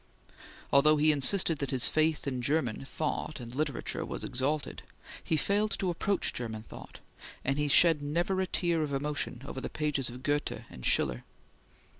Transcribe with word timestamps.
Although 0.73 0.97
he 0.97 1.11
insisted 1.11 1.59
that 1.59 1.69
his 1.69 1.87
faith 1.87 2.25
in 2.25 2.41
German 2.41 2.85
thought 2.85 3.39
and 3.39 3.53
literature 3.53 4.03
was 4.03 4.23
exalted, 4.23 4.81
he 5.23 5.37
failed 5.37 5.77
to 5.77 5.91
approach 5.91 6.33
German 6.33 6.63
thought, 6.63 7.01
and 7.45 7.59
he 7.59 7.67
shed 7.67 8.01
never 8.01 8.41
a 8.41 8.47
tear 8.47 8.81
of 8.81 8.93
emotion 8.93 9.43
over 9.45 9.61
the 9.61 9.69
pages 9.69 10.09
of 10.09 10.23
Goethe 10.23 10.63
and 10.71 10.83
Schiller. 10.83 11.23